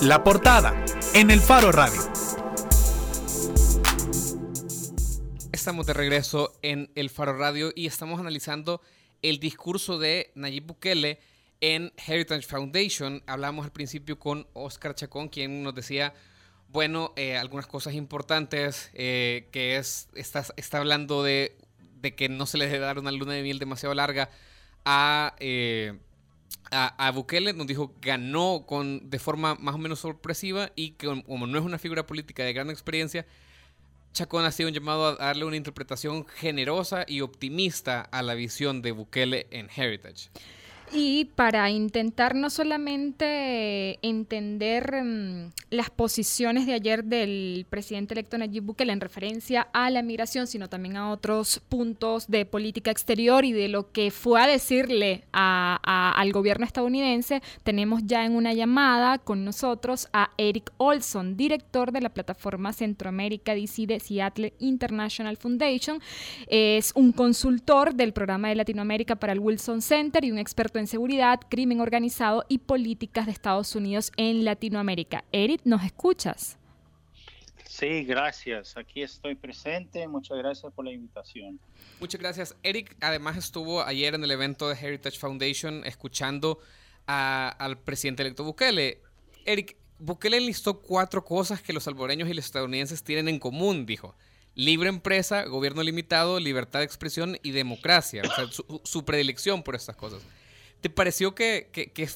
[0.00, 2.00] La portada en el Faro Radio.
[5.50, 8.80] Estamos de regreso en el Faro Radio y estamos analizando
[9.22, 11.18] el discurso de Nayib Bukele
[11.60, 13.24] en Heritage Foundation.
[13.26, 16.14] Hablamos al principio con Oscar Chacón, quien nos decía,
[16.68, 21.58] bueno, eh, algunas cosas importantes, eh, que es, está, está hablando de,
[22.00, 24.30] de, que no se le debe dar una luna de miel demasiado larga
[24.84, 25.34] a...
[25.40, 25.98] Eh,
[26.70, 31.46] a, Bukele nos dijo ganó con de forma más o menos sorpresiva y que como
[31.46, 33.26] no es una figura política de gran experiencia,
[34.12, 38.82] Chacón ha sido un llamado a darle una interpretación generosa y optimista a la visión
[38.82, 40.30] de Bukele en Heritage.
[40.92, 48.64] Y para intentar no solamente entender mm, las posiciones de ayer del presidente electo Nayib
[48.64, 53.52] Bukele en referencia a la migración, sino también a otros puntos de política exterior y
[53.52, 59.44] de lo que fue a decirle al gobierno estadounidense, tenemos ya en una llamada con
[59.44, 66.00] nosotros a Eric Olson, director de la plataforma Centroamérica DC de Seattle International Foundation.
[66.46, 70.86] Es un consultor del programa de Latinoamérica para el Wilson Center y un experto en
[70.86, 75.24] seguridad, crimen organizado y políticas de Estados Unidos en Latinoamérica.
[75.32, 76.58] Eric, ¿nos escuchas?
[77.66, 78.76] Sí, gracias.
[78.76, 80.08] Aquí estoy presente.
[80.08, 81.60] Muchas gracias por la invitación.
[82.00, 82.56] Muchas gracias.
[82.62, 86.58] Eric además estuvo ayer en el evento de Heritage Foundation escuchando
[87.06, 89.00] al presidente electo Bukele.
[89.44, 94.14] Eric, Bukele listó cuatro cosas que los salvadoreños y los estadounidenses tienen en común, dijo
[94.58, 98.22] libre empresa, gobierno limitado, libertad de expresión y democracia.
[98.24, 100.20] O sea, su, su, predilección por estas cosas.
[100.80, 101.68] ¿Te pareció que,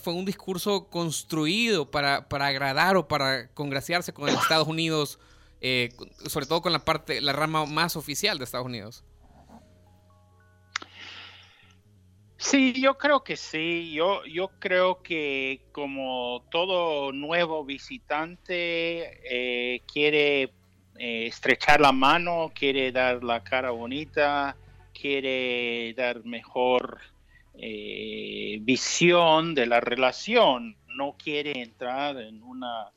[0.02, 5.18] fue un discurso construido para, agradar o para congraciarse con Estados Unidos,
[5.60, 5.90] eh,
[6.26, 9.04] sobre todo con la parte, la rama más oficial de Estados Unidos?
[12.36, 13.92] Sí, yo creo que sí.
[13.92, 20.52] Yo, yo creo que como todo nuevo visitante eh, quiere
[20.98, 24.56] eh, estrechar la mano, quiere dar la cara bonita,
[24.92, 27.00] quiere dar mejor
[27.54, 32.90] eh, visión de la relación, no quiere entrar en una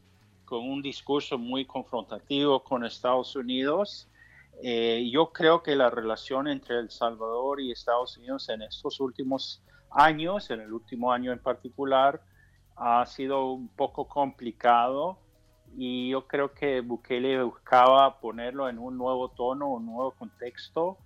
[0.45, 4.07] con un discurso muy confrontativo con Estados Unidos.
[4.61, 9.63] Eh, yo creo que la relación entre El Salvador y Estados Unidos en estos últimos
[9.91, 12.21] años, en el último año en particular,
[12.75, 15.17] ha sido un poco complicado.
[15.77, 20.97] Y yo creo que Bukele buscaba ponerlo en un nuevo tono, un nuevo contexto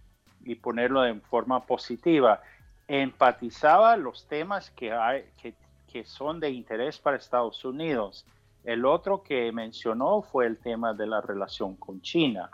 [0.44, 2.42] y ponerlo en forma positiva
[2.90, 5.54] empatizaba los temas que, hay, que,
[5.88, 8.26] que, son de interés para Estados Unidos.
[8.64, 12.50] El otro que mencionó fue el tema de la relación con China.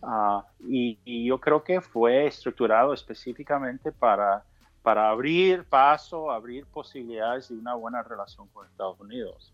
[0.00, 4.44] Ah, y, yo creo que fue estructurado específicamente para,
[4.82, 9.52] para abrir paso, abrir posibilidades de una buena relación con Estados Unidos.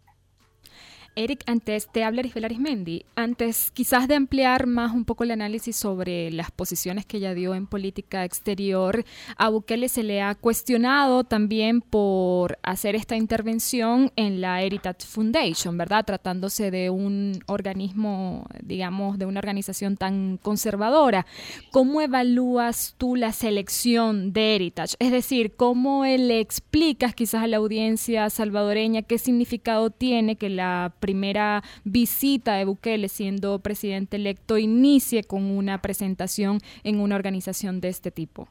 [1.19, 5.75] Eric, antes te habla Arisbel Arismendi, antes quizás de ampliar más un poco el análisis
[5.75, 9.03] sobre las posiciones que ella dio en política exterior,
[9.38, 15.78] a Bukele se le ha cuestionado también por hacer esta intervención en la Heritage Foundation,
[15.78, 16.05] ¿verdad?
[16.05, 21.25] Tratándose de un organismo, digamos, de una organización tan conservadora.
[21.71, 24.97] ¿Cómo evalúas tú la selección de Heritage?
[24.99, 30.93] Es decir, ¿cómo le explicas quizás a la audiencia salvadoreña qué significado tiene que la
[31.06, 37.91] primera visita de Bukele siendo presidente electo inicie con una presentación en una organización de
[37.91, 38.49] este tipo?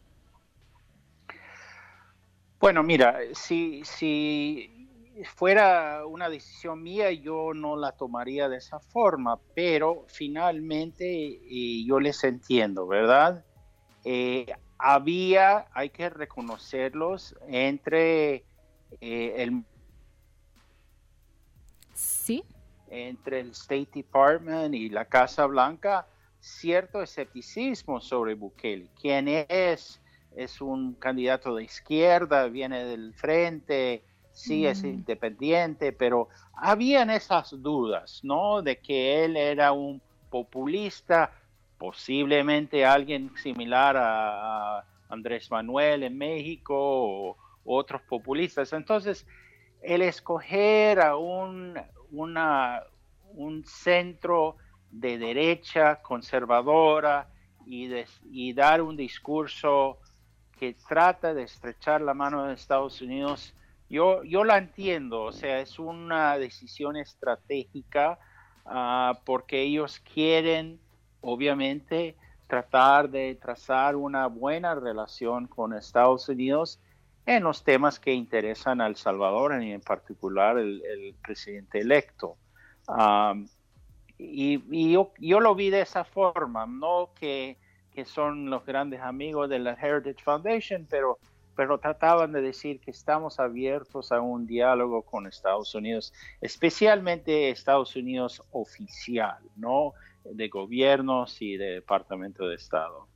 [2.61, 4.71] Bueno, mira, si, si
[5.35, 11.41] fuera una decisión mía, yo no la tomaría de esa forma, pero finalmente
[11.85, 13.43] yo les entiendo, ¿verdad?
[14.05, 14.45] Eh,
[14.77, 18.45] había, hay que reconocerlos, entre
[19.01, 19.66] eh, el
[21.95, 22.44] Sí.
[22.89, 26.06] Entre el State Department y la Casa Blanca,
[26.39, 28.88] cierto escepticismo sobre Bukele.
[29.01, 30.00] ¿Quién es?
[30.35, 34.88] Es un candidato de izquierda, viene del frente, sí es mm.
[34.88, 38.61] independiente, pero habían esas dudas, ¿no?
[38.61, 41.31] De que él era un populista,
[41.78, 48.73] posiblemente alguien similar a Andrés Manuel en México o otros populistas.
[48.73, 49.25] Entonces,
[49.81, 51.79] el escoger a un
[52.16, 52.84] una,
[53.34, 54.56] un centro
[54.91, 57.28] de derecha conservadora
[57.66, 59.97] y, dar un discurso
[60.58, 63.53] que trata de estrechar la mano de Estados Unidos,
[63.90, 68.20] yo, yo la entiendo, o sea, es una decisión estratégica
[68.66, 70.79] ah, porque ellos quieren,
[71.22, 72.16] obviamente,
[72.47, 76.79] tratar de trazar una buena relación con Estados Unidos
[77.25, 82.37] en los temas que interesan a El Salvador y en particular el, presidente electo.
[84.17, 87.57] y, yo, yo, lo vi de esa forma, no que,
[87.91, 91.17] que, son los grandes amigos de la Heritage Foundation, pero,
[91.55, 97.95] pero trataban de decir que estamos abiertos a un diálogo con Estados Unidos, especialmente Estados
[97.95, 99.93] Unidos oficial, no
[100.23, 103.07] de gobiernos y de Departamento de Estado.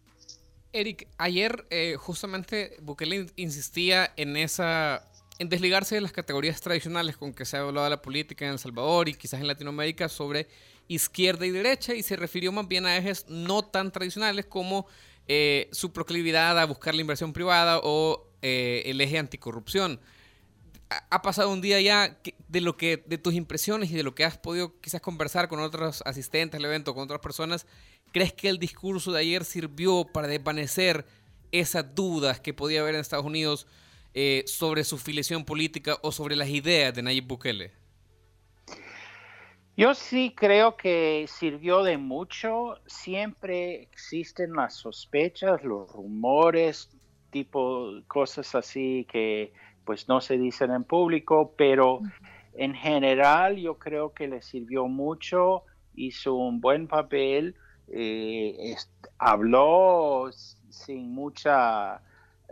[0.72, 5.04] Eric, ayer eh, justamente Bukele insistía en esa
[5.40, 8.52] en desligarse de las categorías tradicionales con que se ha hablado de la política en
[8.52, 10.50] El Salvador y quizás en Latinoamérica sobre
[10.90, 14.86] izquierda y derecha y se refirió más bien a ejes no tan tradicionales como
[15.28, 20.02] eh, su proclividad a buscar la inversión privada o eh, el eje anticorrupción.
[21.10, 24.26] Ha pasado un día ya de lo que de tus impresiones y de lo que
[24.26, 27.68] has podido quizás conversar con otros asistentes al evento, con otras personas.
[28.12, 31.06] ¿Crees que el discurso de ayer sirvió para desvanecer
[31.52, 33.68] esas dudas que podía haber en Estados Unidos
[34.14, 37.72] eh, sobre su filiación política o sobre las ideas de Nayib Bukele?
[39.78, 42.76] Yo sí creo que sirvió de mucho.
[42.86, 46.90] Siempre existen las sospechas, los rumores,
[47.30, 49.54] tipo cosas así que
[49.86, 52.02] pues no se dicen en público, pero
[52.56, 55.64] en general yo creo que le sirvió mucho,
[55.96, 57.56] hizo un buen papel,
[57.92, 58.76] eh,
[59.18, 60.30] habló
[60.70, 62.02] sin mucha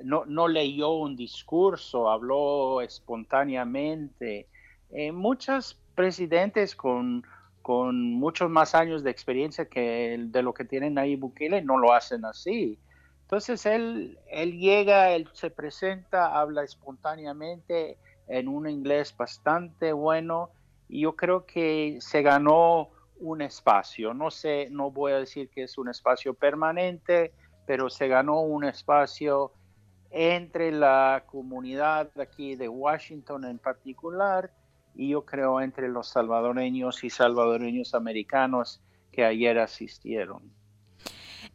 [0.03, 4.47] no, no leyó un discurso, habló espontáneamente.
[4.91, 7.23] Eh, muchos presidentes con,
[7.61, 11.93] con, muchos más años de experiencia que de lo que tienen ahí Bukele no lo
[11.93, 12.77] hacen así.
[13.23, 17.97] Entonces él, él llega, él se presenta, habla espontáneamente
[18.27, 20.49] en un inglés bastante bueno
[20.87, 22.89] y yo creo que se ganó
[23.19, 24.13] un espacio.
[24.13, 27.33] No sé, no voy a decir que es un espacio permanente,
[27.65, 29.51] pero se ganó un espacio
[30.09, 34.51] entre la comunidad aquí de Washington en particular
[34.95, 38.81] y yo creo entre los salvadoreños y salvadoreños americanos
[39.11, 40.56] que ayer asistieron.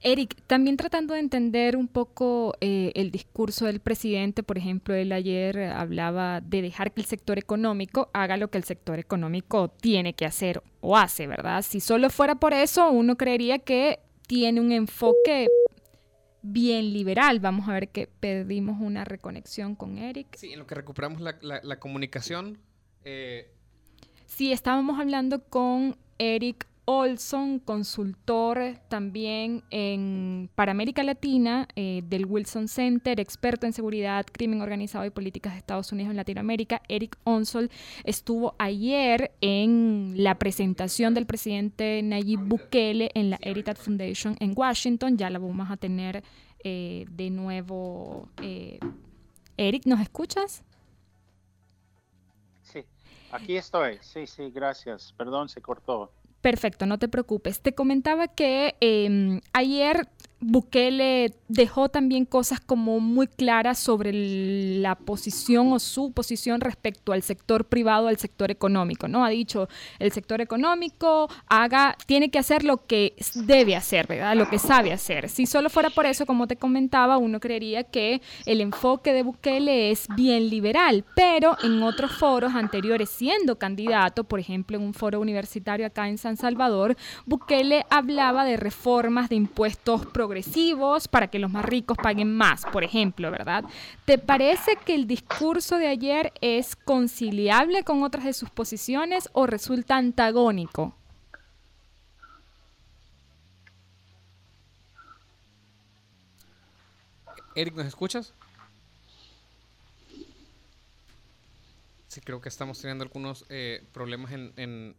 [0.04, 5.12] Eric, también tratando de entender un poco eh, el discurso del presidente, por ejemplo, él
[5.12, 10.14] ayer hablaba de dejar que el sector económico haga lo que el sector económico tiene
[10.14, 11.62] que hacer o hace, ¿verdad?
[11.62, 15.49] Si solo fuera por eso, uno creería que tiene un enfoque
[16.43, 17.38] bien liberal.
[17.38, 20.37] Vamos a ver que perdimos una reconexión con Eric.
[20.37, 22.58] Sí, en lo que recuperamos la, la, comunicación.
[23.05, 23.50] Eh...
[24.26, 32.67] Sí, estábamos hablando con Eric Olson, consultor también en, para América Latina eh, del Wilson
[32.67, 36.82] Center, experto en seguridad, crimen organizado y políticas de Estados Unidos en Latinoamérica.
[36.88, 37.70] Eric Onsol
[38.02, 45.17] estuvo ayer en la presentación del presidente Nayib Bukele en la Heritage Foundation en Washington.
[45.17, 46.25] Ya la vamos a tener
[46.64, 48.29] eh, de nuevo.
[48.43, 48.81] Eh,
[49.56, 50.64] Eric, ¿nos escuchas?
[52.62, 52.84] Sí,
[53.31, 53.99] aquí estoy.
[54.00, 55.14] Sí, sí, gracias.
[55.17, 56.11] Perdón, se cortó.
[56.43, 57.61] Perfecto, no te preocupes.
[57.61, 60.09] Te comentaba que em, ayer
[60.43, 67.23] Bukele dejó también cosas como muy claras sobre la posición o su posición respecto al
[67.23, 69.25] sector privado, al sector económico, ¿no?
[69.25, 69.69] Ha dicho,
[70.00, 74.35] el sector económico haga, tiene que hacer lo que debe hacer, ¿verdad?
[74.35, 75.29] Lo que sabe hacer.
[75.29, 79.93] Si solo fuera por eso, como te comentaba, uno creería que el enfoque de Bukele
[79.93, 85.21] es bien liberal, pero en otros foros anteriores, siendo candidato, por ejemplo, en un foro
[85.21, 86.96] universitario acá en San Salvador,
[87.27, 90.31] Bukele hablaba de reformas de impuestos progresivos
[91.10, 93.65] para que los más ricos paguen más, por ejemplo, ¿verdad?
[94.05, 99.46] ¿Te parece que el discurso de ayer es conciliable con otras de sus posiciones o
[99.46, 100.94] resulta antagónico?
[107.55, 108.32] Eric, ¿nos escuchas?
[112.08, 114.94] Sí, creo que estamos teniendo algunos eh, problemas en,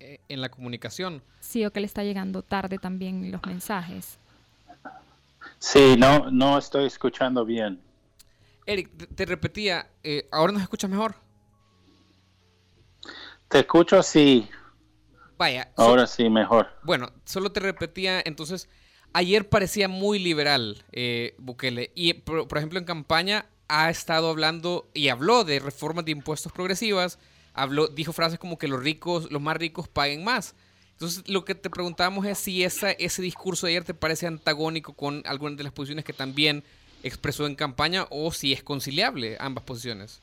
[0.00, 1.22] eh, en la comunicación.
[1.40, 4.18] Sí, o que le está llegando tarde también los mensajes.
[5.58, 7.80] Sí, no, no estoy escuchando bien.
[8.66, 11.14] Eric, te repetía, eh, ¿ahora nos escuchas mejor?
[13.48, 14.48] Te escucho, sí.
[15.38, 15.72] Vaya.
[15.76, 16.68] Ahora sí, mejor.
[16.82, 18.68] Bueno, solo te repetía, entonces,
[19.12, 21.92] ayer parecía muy liberal eh, Bukele.
[21.94, 27.18] Y, por, ejemplo, en campaña ha estado hablando y habló de reformas de impuestos progresivas,
[27.54, 30.54] habló, dijo frases como que los ricos, los más ricos paguen más.
[30.98, 34.94] Entonces, lo que te preguntamos es si esa, ese discurso de ayer te parece antagónico
[34.94, 36.64] con algunas de las posiciones que también
[37.04, 40.20] expresó en campaña o si es conciliable ambas posiciones.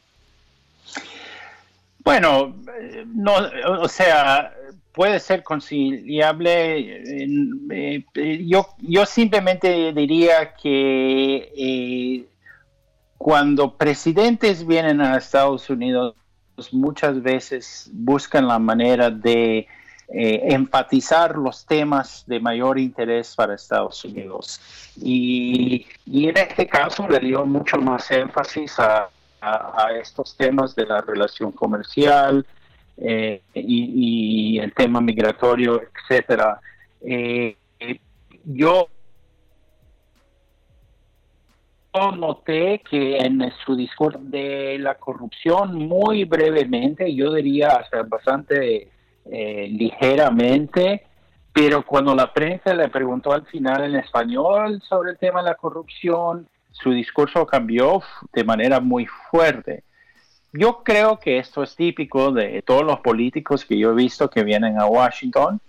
[2.03, 2.57] Bueno,
[3.07, 3.35] no,
[3.79, 4.53] o sea,
[4.91, 7.03] puede ser conciliable.
[7.69, 12.25] Eh, yo, yo simplemente diría que eh,
[13.17, 16.15] cuando presidentes vienen a Estados Unidos
[16.73, 19.69] muchas veces buscan la manera de
[20.07, 24.61] eh, enfatizar los temas de mayor interés para Estados Unidos.
[25.01, 29.09] Y, en este caso le dio mucho más énfasis a,
[29.99, 32.43] estos temas de la relación comercial
[32.97, 36.59] eh, y, el tema migratorio, etcétera.
[37.01, 37.55] Eh,
[38.43, 38.87] yo
[42.17, 48.89] noté que en su discurso de la corrupción, muy brevemente, yo diría hasta bastante
[49.31, 51.05] eh, ligeramente,
[51.53, 55.55] pero cuando la prensa le preguntó al final en español sobre el tema de la
[55.55, 58.01] corrupción, su discurso cambió
[58.33, 59.83] de manera muy fuerte.
[60.51, 64.43] Yo creo que esto es típico de todos los políticos que yo he visto que
[64.43, 65.59] vienen a Washington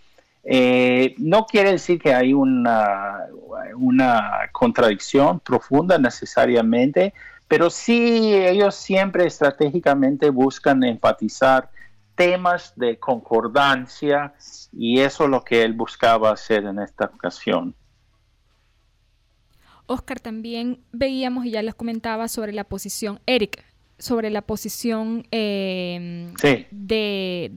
[0.49, 3.27] eh, no quiere decir que hay una,
[3.75, 7.13] una contradicción profunda necesariamente,
[7.49, 11.69] pero sí ellos siempre estratégicamente buscan enfatizar
[12.17, 14.35] temas de concordancia
[14.73, 17.75] y eso es lo que él buscaba hacer en esta ocasión.
[19.87, 23.65] Oscar, también veíamos y ya les comentaba sobre la posición, Eric,
[23.99, 26.33] sobre la posición eh,
[26.71, 27.51] de,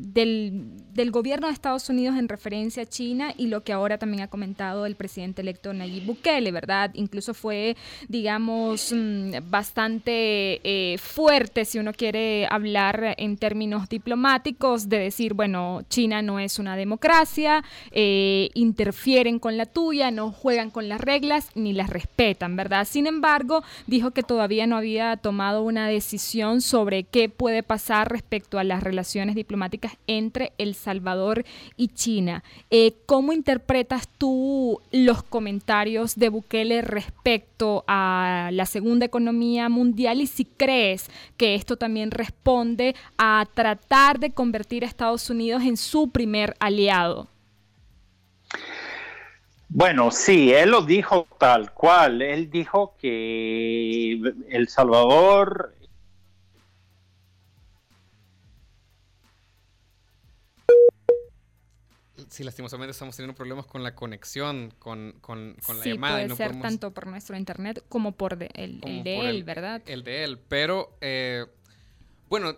[0.00, 4.22] del, del gobierno de Estados Unidos en referencia a China y lo que ahora también
[4.22, 6.90] ha comentado el presidente electo Nayib Bukele, ¿verdad?
[6.94, 7.76] Incluso fue,
[8.08, 15.82] digamos, mm, bastante eh, fuerte, si uno quiere hablar en términos diplomáticos, de decir, bueno,
[15.88, 21.50] China no es una democracia, eh, interfieren con la tuya, no juegan con las reglas
[21.54, 22.86] ni las respetan, ¿verdad?
[22.88, 28.58] Sin embargo, dijo que todavía no había tomado una decisión sobre qué puede pasar respecto
[28.58, 31.44] a las relaciones diplomáticas entre el Salvador
[31.76, 32.42] y China.
[32.70, 40.26] Eh, ¿Cómo interpretas tú los comentarios de Bukele respecto a la segunda economía mundial y
[40.26, 46.10] si crees que esto también responde a tratar de convertir a Estados Unidos en su
[46.10, 47.28] primer aliado?
[49.72, 52.22] Bueno, sí, él lo dijo tal cual.
[52.22, 55.74] Él dijo que El Salvador
[62.30, 66.14] sí, lastimosamente estamos teniendo problemas con la conexión, con, con, con la sí, llamada.
[66.14, 69.82] Puede ser tanto por nuestro internet como por el, de él, ¿verdad?
[69.86, 71.44] El de él, pero eh,
[72.28, 72.54] bueno,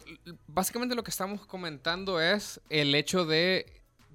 [0.46, 3.66] básicamente lo que estamos comentando es el hecho de,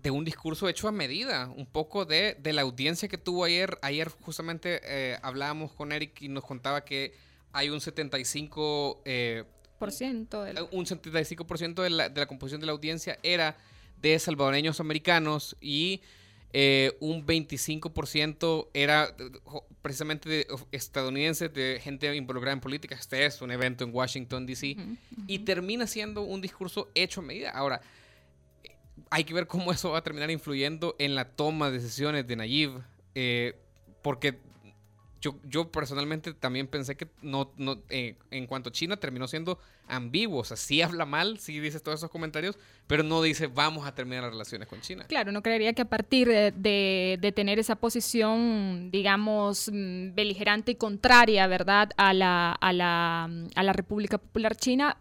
[0.04, 3.80] de un discurso hecho a medida, un poco de, de la audiencia que tuvo ayer.
[3.82, 7.14] Ayer justamente eh, hablábamos con Eric y nos contaba que
[7.52, 9.02] hay un 75...
[9.06, 9.44] Eh,
[9.80, 13.58] por ciento Un 75% de la, de la composición de la audiencia era
[14.02, 16.02] de salvadoreños americanos y
[16.54, 19.16] eh, un 25% era
[19.82, 22.96] precisamente de estadounidenses, de gente involucrada en política.
[22.96, 24.78] Este es un evento en Washington, D.C.
[25.28, 27.52] Y termina siendo un discurso hecho a medida.
[27.52, 27.82] Ahora,
[29.10, 32.36] hay que ver cómo eso va a terminar influyendo en la toma de decisiones de
[32.36, 32.82] Nayib.
[33.14, 33.56] Eh,
[34.02, 34.40] porque
[35.22, 39.60] yo, yo personalmente también pensé que no, no eh, en cuanto a China terminó siendo
[39.88, 40.42] ambiguo.
[40.42, 42.58] O sea, sí habla mal, sí dice todos esos comentarios,
[42.88, 45.06] pero no dice vamos a terminar las relaciones con China.
[45.08, 50.76] Claro, no creería que a partir de, de, tener esa posición, digamos, mm, beligerante y
[50.76, 54.98] contraria, ¿verdad?, a la, a la, a la República Popular China,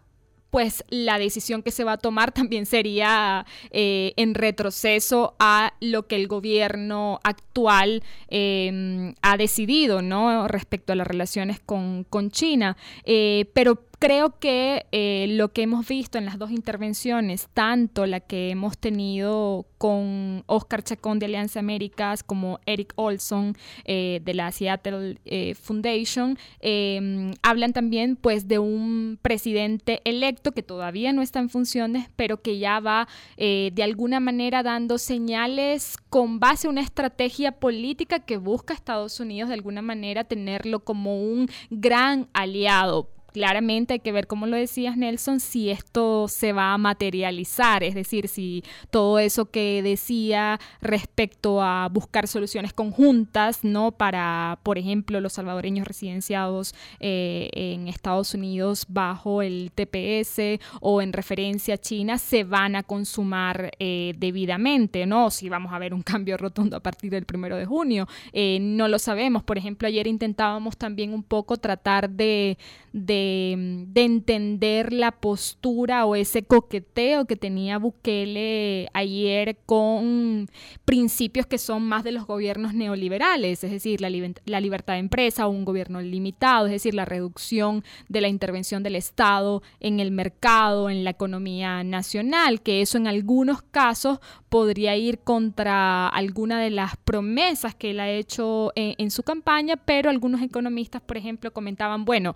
[0.49, 6.07] pues la decisión que se va a tomar también sería eh, en retroceso a lo
[6.07, 10.47] que el gobierno actual em, ha decidido, ¿no?
[10.47, 12.77] Respecto a las relaciones con, con China.
[13.03, 18.19] Eh, pero creo que eh, lo que hemos visto en las dos intervenciones, tanto la
[18.19, 24.51] que hemos tenido con Oscar Chacón de Alianza Américas como Eric Olson eh, de la
[24.51, 31.39] Seattle eh, Foundation, em, hablan también pues de un presidente electo que todavía no está
[31.39, 36.81] en funciones, pero que ya va de alguna manera dando señales con base a una
[36.81, 43.93] estrategia política que busca Estados Unidos de alguna manera tenerlo como un gran aliado claramente
[43.93, 48.27] hay que ver, como lo decías Nelson, si esto se va a materializar, es decir,
[48.27, 53.91] si todo eso que decía respecto a buscar soluciones conjuntas, ¿no?
[53.91, 61.13] Para, por ejemplo, los salvadoreños residenciados eh, en Estados Unidos bajo el TPS o en
[61.13, 65.29] referencia a China, se van a consumar eh, debidamente, ¿no?
[65.29, 68.87] Si vamos a ver un cambio rotundo a partir del primero de junio, eh, no
[68.87, 69.43] lo sabemos.
[69.43, 72.57] Por ejemplo, ayer intentábamos también un poco tratar de,
[72.93, 80.49] de de, de, entender la postura o ese coqueteo que tenía Bukele ayer con
[80.85, 84.09] principios que son más de los gobiernos neoliberales, es decir, la,
[84.45, 88.95] la libertad de empresa, un gobierno limitado, es decir, la reducción de la intervención del
[88.95, 94.19] Estado en el mercado, en la economía nacional, que eso en algunos casos
[94.49, 100.09] podría ir contra alguna de las promesas que él ha hecho en, su campaña, pero
[100.09, 102.33] algunos economistas, por ejemplo, comentaban, bueno,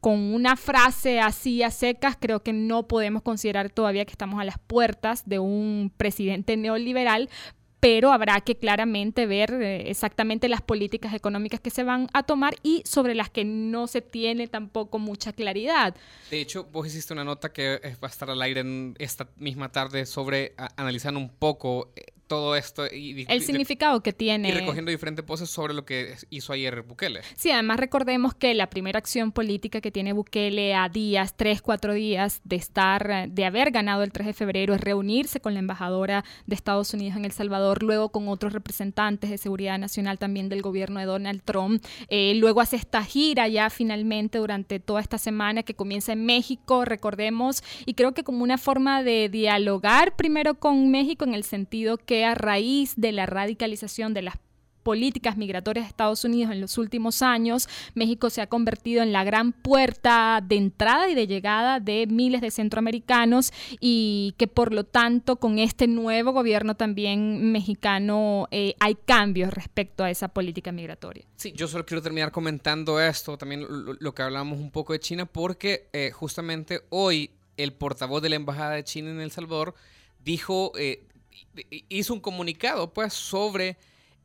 [0.00, 4.44] con una frase así a secas, creo que no podemos considerar todavía que estamos a
[4.44, 7.28] las puertas de un presidente neoliberal,
[7.84, 12.54] pero habrá que claramente ver eh, exactamente las políticas económicas que se van a tomar
[12.62, 15.94] y sobre las que no se tiene tampoco mucha claridad.
[16.30, 19.70] De hecho, vos hiciste una nota que va a estar al aire en esta misma
[19.70, 22.86] tarde sobre analizar un poco eh, todo esto.
[22.86, 24.48] Y, el significado que tiene.
[24.48, 27.20] Y recogiendo diferentes poses sobre lo que hizo ayer Bukele.
[27.36, 31.92] Sí, además recordemos que la primera acción política que tiene Bukele a días, tres, cuatro
[31.92, 36.24] días de estar, de haber ganado el 3 de febrero, es reunirse con la embajadora
[36.46, 40.62] de Estados Unidos en El Salvador, luego con otros representantes de seguridad nacional también del
[40.62, 41.84] gobierno de Donald Trump.
[42.08, 46.84] Eh, luego hace esta gira ya finalmente durante toda esta semana que comienza en México,
[46.84, 51.98] recordemos, y creo que como una forma de dialogar primero con México en el sentido
[51.98, 54.36] que a raíz de la radicalización de las
[54.84, 59.24] políticas migratorias de Estados Unidos en los últimos años, México se ha convertido en la
[59.24, 64.84] gran puerta de entrada y de llegada de miles de centroamericanos y que por lo
[64.84, 71.24] tanto con este nuevo gobierno también mexicano eh, hay cambios respecto a esa política migratoria.
[71.36, 75.24] Sí, yo solo quiero terminar comentando esto, también lo, que hablamos un poco de China,
[75.24, 79.74] porque eh, justamente hoy el portavoz de la Embajada de China en El Salvador
[80.22, 80.72] dijo...
[80.78, 81.06] Eh,
[81.88, 83.76] hizo un comunicado pues sobre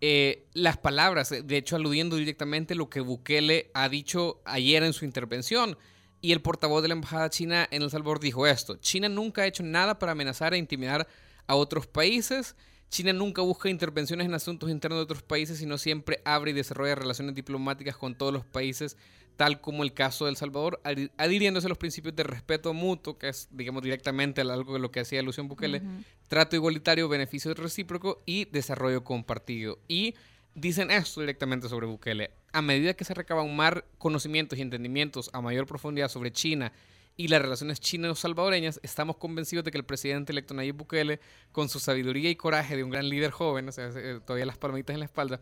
[0.02, 5.06] eh, las palabras, de hecho aludiendo directamente lo que Bukele ha dicho ayer en su
[5.06, 5.78] intervención.
[6.22, 9.48] Y el portavoz de la Embajada China en El Salvador dijo esto, China nunca ha
[9.48, 11.08] hecho nada para amenazar e intimidar
[11.48, 12.56] a otros países,
[12.90, 16.96] China nunca busca intervenciones en asuntos internos de otros países, sino siempre abre y desarrolla
[16.96, 18.98] relaciones diplomáticas con todos los países
[19.40, 20.82] tal como el caso de El Salvador,
[21.16, 25.00] adhiriéndose a los principios de respeto mutuo, que es, digamos, directamente algo de lo que
[25.00, 25.82] hacía Luciano Bukele,
[26.28, 29.80] trato igualitario, beneficio recíproco y desarrollo compartido.
[29.88, 30.14] Y
[30.56, 32.32] dicen esto directamente sobre Bukele.
[32.52, 36.74] A medida que se recaban más conocimientos y entendimientos a mayor profundidad sobre China
[37.16, 41.22] y las relaciones chinas-salvadoreñas, estamos convencidos de que el presidente electo Nayib Bukele,
[41.54, 44.58] con su sabiduría y coraje de un gran líder joven, o sea, eh, todavía las
[44.58, 45.40] palmitas en la espalda,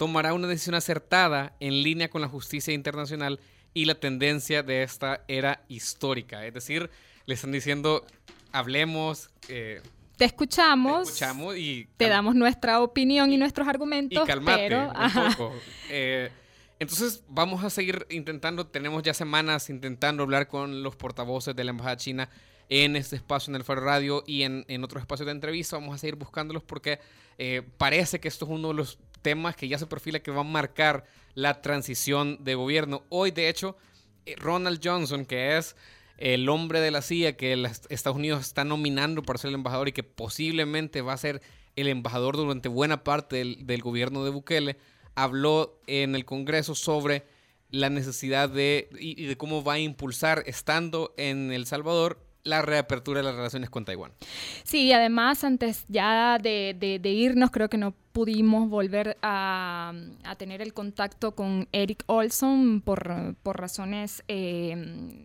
[0.00, 3.38] tomará una decisión acertada en línea con la justicia internacional
[3.74, 6.46] y la tendencia de esta era histórica.
[6.46, 6.88] Es decir,
[7.26, 8.06] le están diciendo,
[8.50, 9.28] hablemos.
[9.48, 9.82] Eh,
[10.16, 14.24] te escuchamos, te escuchamos y te damos nuestra opinión y, nuestros argumentos.
[14.24, 15.52] Y calmate un poco.
[15.90, 16.30] Eh,
[16.78, 21.72] entonces vamos a seguir intentando, tenemos ya semanas intentando hablar con los portavoces de la
[21.72, 22.30] Embajada China
[22.70, 25.76] en este espacio en el Faro Radio y en, en otros espacios de entrevista.
[25.76, 27.00] Vamos a seguir buscándolos porque
[27.36, 30.46] eh, parece que esto es uno de los temas que ya se perfila que van
[30.46, 31.04] a marcar
[31.34, 33.04] la transición de gobierno.
[33.08, 33.76] Hoy, de hecho,
[34.26, 35.76] eh, Ronald Johnson, que es
[36.20, 37.52] el hombre de la CIA que
[37.88, 41.40] Estados Unidos está nominando para ser el embajador y que posiblemente va a ser
[41.76, 44.76] el embajador durante buena parte del, gobierno de Bukele,
[45.14, 47.24] habló en el Congreso sobre
[47.70, 53.20] la necesidad de y, de cómo va a impulsar, estando en El Salvador, la reapertura
[53.20, 54.12] de las relaciones con Taiwán.
[54.64, 59.92] Sí, además, antes ya de, irnos, creo que no pudimos volver a,
[60.38, 64.74] tener el contacto con Eric Olson por, por razones, eh,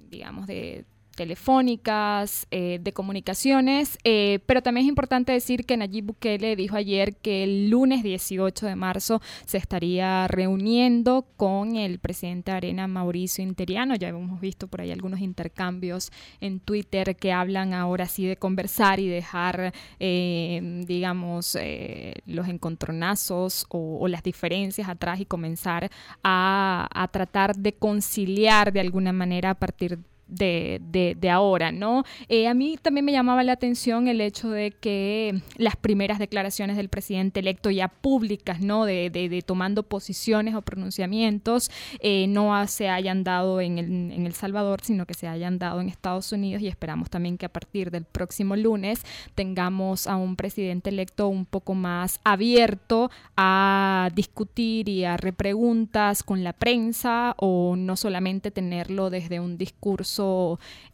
[0.09, 6.55] digamos, de telefónicas, eh, de comunicaciones, eh, pero también es importante decir que Nayib Bukele
[6.55, 12.57] dijo ayer que el lunes 18 de marzo se estaría reuniendo con el presidente de
[12.57, 13.95] Arena, Mauricio Interiano.
[13.95, 18.99] Ya hemos visto por ahí algunos intercambios en Twitter que hablan ahora sí de conversar
[18.99, 21.57] y dejar, eh, digamos,
[22.25, 25.89] los encontronazos o, las diferencias atrás y comenzar
[26.23, 32.03] a, a tratar de conciliar de alguna manera a partir de de, de, ahora, ¿no?
[32.29, 36.77] Eh, a mí también me llamaba la atención el hecho de que las primeras declaraciones
[36.77, 38.85] del presidente electo ya públicas, ¿no?
[38.85, 44.33] De, de tomando posiciones o pronunciamientos, eh, no se hayan dado en el, en el
[44.33, 47.91] Salvador, sino que se hayan dado en Estados Unidos y esperamos también que a partir
[47.91, 49.01] del próximo lunes
[49.35, 56.43] tengamos a un presidente electo un poco más abierto a discutir y a repreguntas con
[56.43, 60.14] la prensa o no solamente tenerlo desde un discurso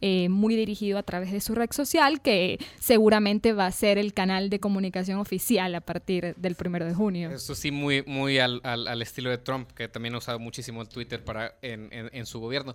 [0.00, 4.12] eh, muy dirigido a través de su red social, que seguramente va a ser el
[4.14, 7.30] canal de comunicación oficial a partir del primero de junio.
[7.30, 11.24] Eso sí, muy, muy al, al, estilo de Trump, que también ha usado muchísimo Twitter
[11.24, 12.74] para, en, en, su gobierno.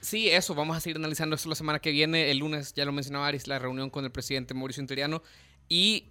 [0.00, 2.30] Sí, eso, vamos a seguir analizando eso la semana que viene.
[2.30, 5.22] El lunes, ya lo mencionaba Aris, la reunión con el presidente Mauricio Interiano.
[5.68, 6.08] Y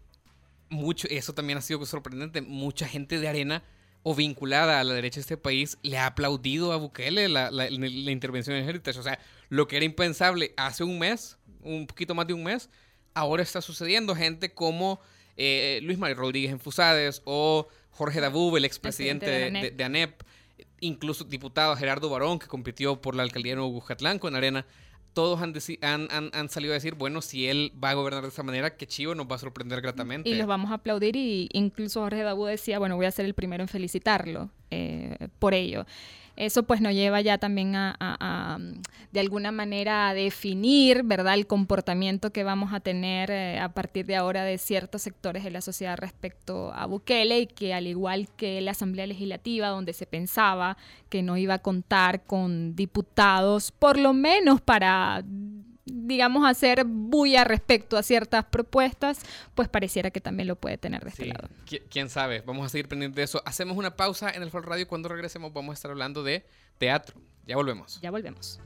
[0.70, 3.64] mucho, eso también ha sido sorprendente, mucha gente de Arena
[4.04, 7.70] o vinculada a la derecha de este país le ha aplaudido a Bukele la, la,
[7.70, 9.00] la intervención en Heritage.
[9.00, 9.18] O sea,
[9.54, 12.72] lo que era impensable hace un mes, un poquito más de un mes,
[13.14, 14.16] ahora está sucediendo.
[14.16, 15.00] Gente como
[15.38, 20.24] eh, Luis Mario Rodríguez en Fusades o Jorge Dabub, el expresidente de, de, de, ANEP,
[20.80, 24.66] incluso diputado Gerardo Barón, que compitió por la alcaldía de Nuevo Bucatlán en Arena
[25.14, 28.30] todos han, han, han, han, salido a decir, bueno, si él va a gobernar de
[28.30, 30.30] esa manera, qué chivo, nos va a sorprender gratamente.
[30.30, 33.34] Y los vamos a aplaudir y incluso Jorge Dabú decía, bueno, voy a ser el
[33.34, 35.86] primero en felicitarlo eh, por ello.
[36.36, 38.58] Eso pues nos lleva ya también a,
[39.12, 44.08] de alguna manera a definir, ¿verdad?, el comportamiento que vamos a tener eh, a partir
[44.08, 48.30] de ahora de ciertos sectores de la sociedad respecto a Bukele y que al igual
[48.36, 50.76] que la Asamblea Legislativa, donde se pensaba
[51.10, 55.24] que no iba a contar con diputados, por lo menos para
[55.86, 59.20] digamos, hacer bulla respecto a ciertas propuestas,
[59.56, 61.30] pues pareciera que también lo puede tener de este sí.
[61.30, 61.50] lado.
[61.90, 62.42] ¿Quién sabe?
[62.42, 63.42] Vamos a seguir pendientes de eso.
[63.46, 64.88] Hacemos una pausa en el Foro Radio.
[64.88, 66.46] Cuando regresemos vamos a estar hablando de
[66.78, 67.20] teatro.
[67.46, 68.00] Ya volvemos.
[68.02, 68.60] Ya volvemos.